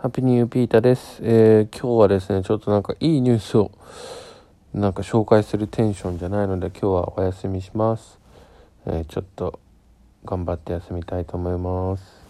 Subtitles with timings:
[0.00, 1.18] ハッピーニューピータです。
[1.24, 3.72] えー、今日はですね、ちょっとなんかいいニュースを
[4.72, 8.20] なんか紹介するテンションじゃないので今日はお休みします。
[8.86, 9.58] えー、ちょっと
[10.24, 12.27] 頑張って休みたいと思います。